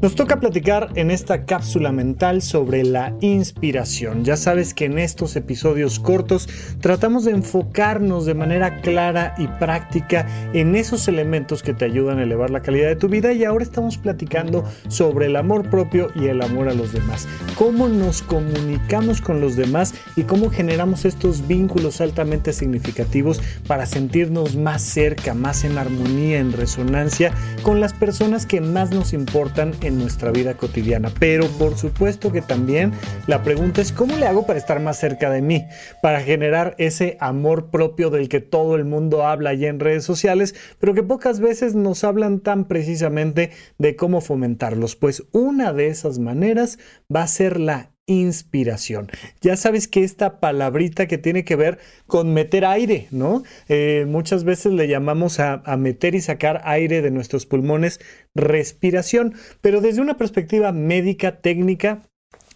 [0.00, 4.24] Nos toca platicar en esta cápsula mental sobre la inspiración.
[4.24, 6.48] Ya sabes que en estos episodios cortos
[6.80, 12.22] tratamos de enfocarnos de manera clara y práctica en esos elementos que te ayudan a
[12.22, 16.26] elevar la calidad de tu vida y ahora estamos platicando sobre el amor propio y
[16.26, 17.26] el amor a los demás.
[17.56, 24.54] Cómo nos comunicamos con los demás y cómo generamos estos vínculos altamente significativos para sentirnos
[24.54, 27.32] más cerca, más en armonía, en resonancia
[27.64, 31.10] con las personas que más nos importan nuestra vida cotidiana.
[31.18, 32.92] Pero por supuesto que también
[33.26, 35.64] la pregunta es cómo le hago para estar más cerca de mí,
[36.02, 40.54] para generar ese amor propio del que todo el mundo habla allá en redes sociales,
[40.78, 44.96] pero que pocas veces nos hablan tan precisamente de cómo fomentarlos.
[44.96, 46.78] Pues una de esas maneras
[47.14, 49.08] va a ser la inspiración.
[49.40, 53.44] Ya sabes que esta palabrita que tiene que ver con meter aire, ¿no?
[53.68, 58.00] Eh, muchas veces le llamamos a, a, meter y sacar aire de nuestros pulmones
[58.34, 62.02] respiración, pero desde una perspectiva médica, técnica,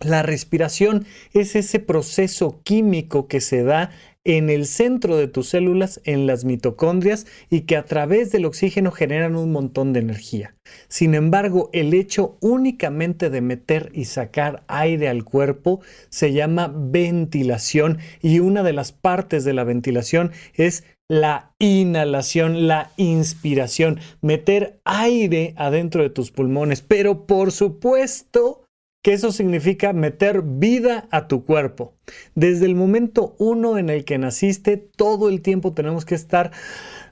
[0.00, 3.90] la respiración es ese proceso químico que se da
[4.26, 8.90] en el centro de tus células, en las mitocondrias, y que a través del oxígeno
[8.90, 10.56] generan un montón de energía.
[10.88, 17.98] Sin embargo, el hecho únicamente de meter y sacar aire al cuerpo se llama ventilación
[18.20, 25.54] y una de las partes de la ventilación es la inhalación, la inspiración, meter aire
[25.56, 28.65] adentro de tus pulmones, pero por supuesto,
[29.06, 31.94] que eso significa meter vida a tu cuerpo.
[32.34, 36.50] Desde el momento uno en el que naciste, todo el tiempo tenemos que estar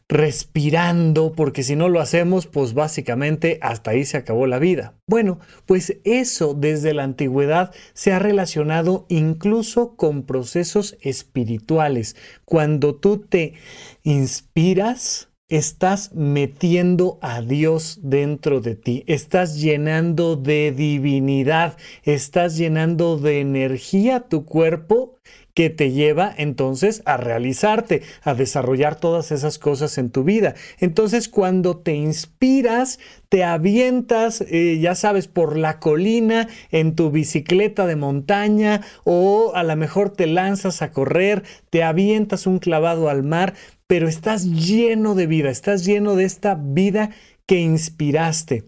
[0.09, 4.95] respirando, porque si no lo hacemos, pues básicamente hasta ahí se acabó la vida.
[5.07, 12.17] Bueno, pues eso desde la antigüedad se ha relacionado incluso con procesos espirituales.
[12.45, 13.55] Cuando tú te
[14.03, 23.41] inspiras, estás metiendo a Dios dentro de ti, estás llenando de divinidad, estás llenando de
[23.41, 25.19] energía tu cuerpo
[25.55, 30.55] que te lleva entonces a realizarte, a desarrollar todas esas cosas en tu vida.
[30.81, 32.99] Entonces cuando te inspiras,
[33.29, 39.63] te avientas, eh, ya sabes, por la colina en tu bicicleta de montaña o a
[39.63, 43.55] lo mejor te lanzas a correr, te avientas un clavado al mar,
[43.89, 47.11] pero estás lleno de vida, estás lleno de esta vida
[47.47, 48.65] que inspiraste.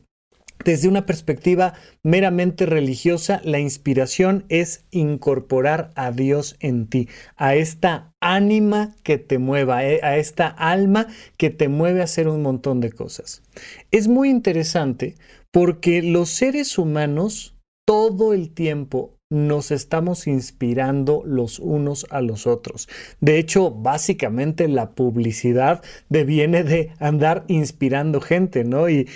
[0.64, 8.12] Desde una perspectiva meramente religiosa, la inspiración es incorporar a Dios en ti, a esta
[8.20, 11.06] ánima que te mueva, eh, a esta alma
[11.36, 13.42] que te mueve a hacer un montón de cosas.
[13.90, 15.14] Es muy interesante
[15.52, 17.56] porque los seres humanos
[17.86, 22.88] todo el tiempo nos estamos inspirando los unos a los otros.
[23.20, 28.88] De hecho, básicamente la publicidad deviene de andar inspirando gente, ¿no?
[28.88, 29.08] Y,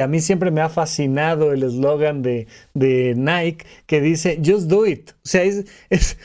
[0.00, 5.10] a mí siempre me ha fascinado el eslogan de, Nike que dice, just do it.
[5.10, 5.42] O sea,
[5.90, 6.16] es,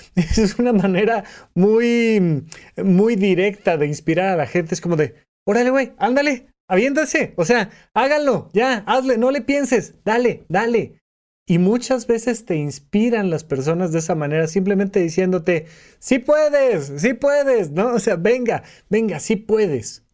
[0.60, 1.24] una manera
[1.56, 2.44] muy,
[2.84, 4.76] muy directa de inspirar a la gente.
[4.76, 5.16] Es como de,
[5.48, 7.34] órale, güey, ándale, aviéntase.
[7.38, 11.01] O sea, háganlo, ya, hazle, no le pienses, dale, dale.
[11.48, 15.66] Y muchas veces te inspiran las personas de esa manera, simplemente diciéndote,
[16.00, 17.96] sí puedes, sí puedes, ¿no?
[17.96, 20.06] O sea, venga, venga, sí puedes.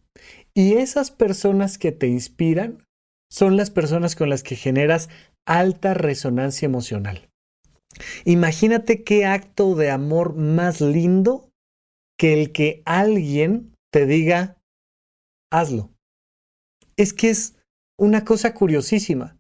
[0.55, 2.83] Y esas personas que te inspiran
[3.29, 5.09] son las personas con las que generas
[5.45, 7.29] alta resonancia emocional.
[8.25, 11.49] Imagínate qué acto de amor más lindo
[12.17, 14.57] que el que alguien te diga,
[15.51, 15.91] hazlo.
[16.95, 17.55] Es que es
[17.99, 19.37] una cosa curiosísima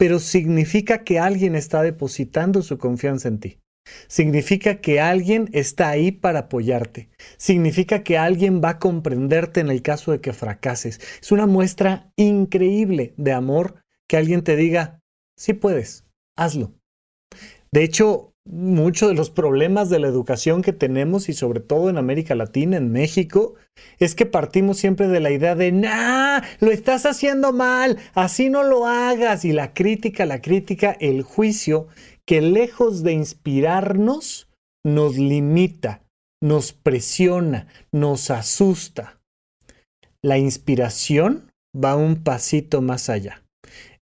[0.00, 3.60] pero significa que alguien está depositando su confianza en ti.
[4.08, 7.10] Significa que alguien está ahí para apoyarte.
[7.36, 11.02] Significa que alguien va a comprenderte en el caso de que fracases.
[11.20, 15.02] Es una muestra increíble de amor que alguien te diga,
[15.36, 16.72] sí puedes, hazlo.
[17.70, 21.98] De hecho, muchos de los problemas de la educación que tenemos y sobre todo en
[21.98, 23.54] América Latina, en México,
[23.98, 28.62] es que partimos siempre de la idea de, nah, lo estás haciendo mal, así no
[28.62, 29.44] lo hagas.
[29.44, 31.88] Y la crítica, la crítica, el juicio,
[32.26, 34.48] que lejos de inspirarnos,
[34.84, 36.02] nos limita,
[36.42, 39.20] nos presiona, nos asusta.
[40.22, 43.42] La inspiración va un pasito más allá.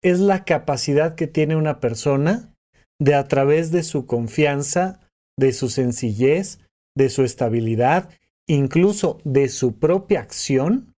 [0.01, 2.53] Es la capacidad que tiene una persona
[2.99, 4.99] de a través de su confianza,
[5.37, 6.59] de su sencillez,
[6.95, 8.09] de su estabilidad,
[8.47, 10.93] incluso de su propia acción,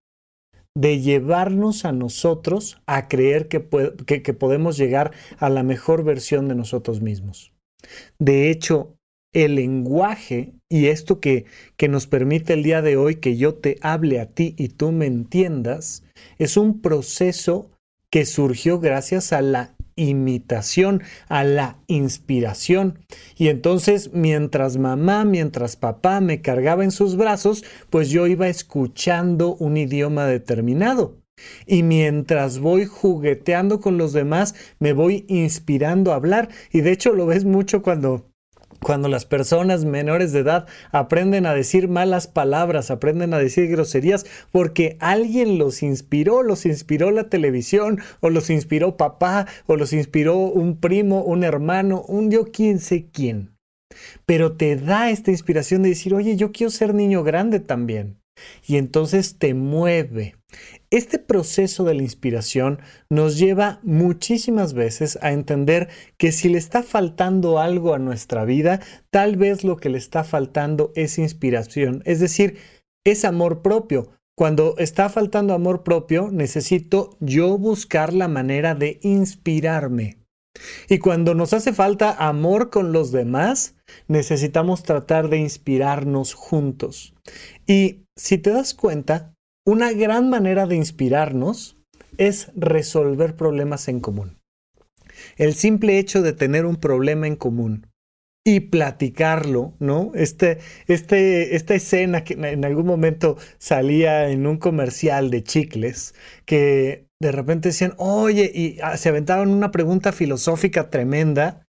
[0.75, 7.01] de llevarnos a nosotros a creer que, podemos llegar a la mejor versión de nosotros
[7.01, 7.51] mismos.
[8.18, 8.95] De hecho,
[9.34, 11.45] el lenguaje y esto que,
[11.75, 14.92] que nos permite el día de hoy que yo te hable a ti y tú
[14.92, 16.04] me entiendas,
[16.38, 17.72] es un proceso
[18.10, 23.00] que surgió gracias a la imitación, a la inspiración.
[23.36, 29.56] Y entonces, mientras mamá, mientras papá me cargaba en sus brazos, pues yo iba escuchando
[29.56, 31.18] un idioma determinado.
[31.66, 36.50] Y mientras voy jugueteando con los demás, me voy inspirando a hablar.
[36.72, 38.29] Y de hecho lo ves mucho cuando
[38.89, 44.25] cuando las personas menores de edad aprenden a decir malas palabras, aprenden a decir groserías,
[44.51, 50.39] porque alguien los inspiró, los inspiró la televisión, o los inspiró papá, o los inspiró
[50.39, 53.51] un primo, un hermano, un yo quién sé quién.
[54.25, 58.19] Pero te da esta inspiración de decir, oye, yo quiero ser niño grande también.
[58.65, 60.36] Y entonces te mueve.
[60.91, 66.81] Este proceso de la inspiración nos lleva muchísimas veces a entender que si le está
[66.81, 68.80] faltando algo a nuestra vida,
[69.12, 72.57] tal vez lo que le está faltando es inspiración, es decir,
[73.03, 74.09] es amor propio.
[74.36, 80.19] Cuando está faltando amor propio, necesito yo buscar la manera de inspirarme.
[80.88, 83.75] Y cuando nos hace falta amor con los demás,
[84.07, 87.13] necesitamos tratar de inspirarnos juntos.
[87.68, 89.34] Y si te das cuenta,
[89.66, 91.78] una gran manera de inspirarnos
[92.18, 94.40] es resolver problemas en común.
[95.38, 97.88] El simple hecho de tener un problema en común
[98.44, 100.12] y platicarlo, ¿no?
[100.16, 107.08] Este, este, esta escena que en algún momento salía en un comercial de chicles, que
[107.21, 111.66] de repente decían, oye, y ah, se aventaban una pregunta filosófica tremenda,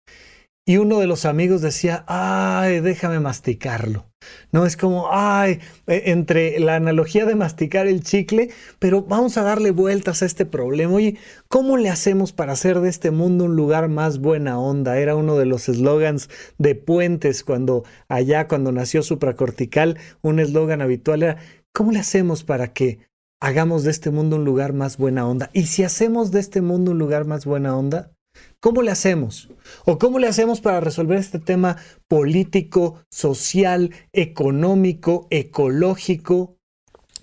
[0.68, 4.04] y uno de los amigos decía, ay, déjame masticarlo.
[4.52, 9.42] No es como, ay, e, entre la analogía de masticar el chicle, pero vamos a
[9.44, 10.92] darle vueltas a este problema.
[10.92, 11.16] Oye,
[11.48, 14.98] ¿cómo le hacemos para hacer de este mundo un lugar más buena onda?
[14.98, 16.28] Era uno de los eslogans
[16.58, 21.38] de Puentes cuando allá, cuando nació Supracortical, un eslogan habitual era,
[21.72, 23.07] ¿cómo le hacemos para que
[23.40, 25.50] hagamos de este mundo un lugar más buena onda?
[25.52, 28.12] Y si hacemos de este mundo un lugar más buena onda,
[28.60, 29.48] ¿Cómo le hacemos?
[29.84, 31.76] ¿O cómo le hacemos para resolver este tema
[32.08, 36.56] político, social, económico, ecológico?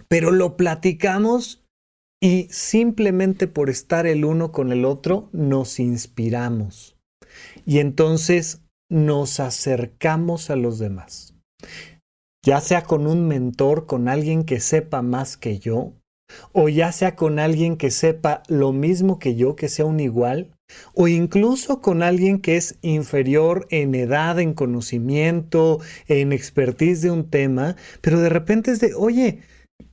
[0.08, 1.64] Pero lo platicamos
[2.22, 6.96] y simplemente por estar el uno con el otro nos inspiramos.
[7.66, 11.34] Y entonces nos acercamos a los demás.
[12.46, 15.94] Ya sea con un mentor, con alguien que sepa más que yo,
[16.54, 20.52] o ya sea con alguien que sepa lo mismo que yo, que sea un igual,
[20.94, 27.30] o incluso con alguien que es inferior en edad, en conocimiento, en expertise de un
[27.30, 29.42] tema, pero de repente es de, oye,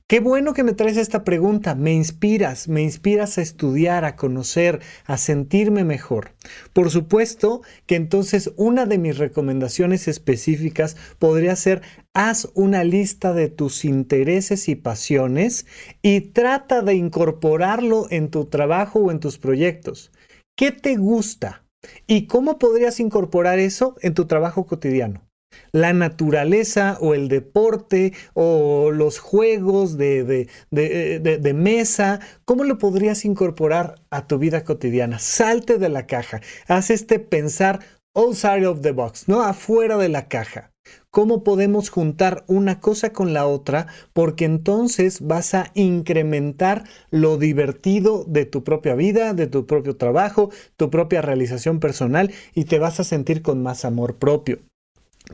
[0.05, 4.81] Qué bueno que me traes esta pregunta, me inspiras, me inspiras a estudiar, a conocer,
[5.05, 6.35] a sentirme mejor.
[6.73, 11.81] Por supuesto que entonces una de mis recomendaciones específicas podría ser
[12.13, 15.65] haz una lista de tus intereses y pasiones
[16.01, 20.11] y trata de incorporarlo en tu trabajo o en tus proyectos.
[20.57, 21.63] ¿Qué te gusta?
[22.07, 25.22] ¿Y cómo podrías incorporar eso en tu trabajo cotidiano?
[25.71, 33.95] La naturaleza o el deporte o los juegos de, de, mesa, ¿cómo lo podrías incorporar
[34.09, 35.19] a tu vida cotidiana?
[35.19, 37.79] Salte de la caja, haz este pensar
[38.13, 39.41] outside of the box, ¿no?
[39.41, 40.73] Afuera de la caja
[41.09, 48.25] cómo podemos juntar una cosa con la otra, porque entonces vas a incrementar lo divertido
[48.27, 52.99] de tu propia vida, de tu propio trabajo, tu propia realización personal y te vas
[52.99, 54.59] a sentir con más amor propio.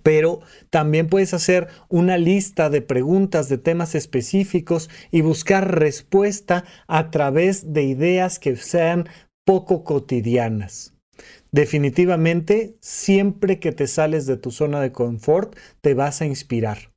[0.04, 7.12] Pero también puedes hacer una lista de preguntas de temas específicos y buscar respuesta a
[7.12, 9.10] través de ideas que sean
[9.46, 10.94] poco cotidianas.
[11.52, 16.92] Definitivamente, siempre que te sales de tu zona de confort, te vas a inspirar.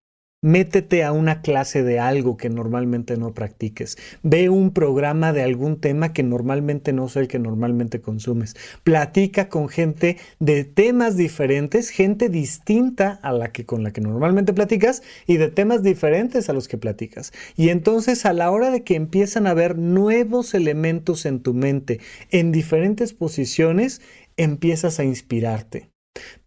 [0.44, 3.96] Métete a una clase de algo que normalmente no practiques.
[4.24, 8.56] Ve un programa de algún tema que normalmente no es el que normalmente consumes.
[8.82, 14.52] Platica con gente de temas diferentes, gente distinta a la que con la que normalmente
[14.52, 17.32] platicas y de temas diferentes a los que platicas.
[17.56, 22.00] Y entonces a la hora de que empiezan a ver nuevos elementos en tu mente
[22.32, 24.00] en diferentes posiciones,
[24.36, 25.88] empiezas a inspirarte.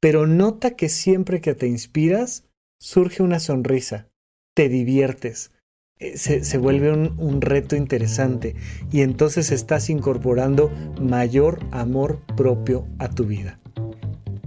[0.01, 2.43] Pero nota que siempre que te inspiras,
[2.79, 4.09] surge una sonrisa,
[4.53, 5.51] te diviertes,
[5.97, 8.55] eh, se, vuelve un, un, reto interesante
[8.91, 13.59] y entonces estás incorporando mayor amor propio a tu vida.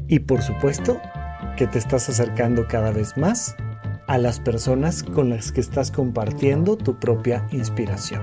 [0.09, 1.01] Y por supuesto
[1.57, 3.57] que te estás acercando cada vez más
[4.09, 8.23] a las personas con las que estás compartiendo tu propia inspiración.